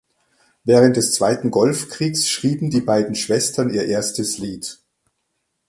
Während 0.63 0.97
des 0.97 1.13
Zweiten 1.13 1.51
Golfkriegs 1.51 2.27
schrieben 2.27 2.71
die 2.71 2.81
beiden 2.81 3.13
Schwestern 3.13 3.71
ihr 3.71 3.85
erstes 3.85 4.39
Lied. 4.39 4.79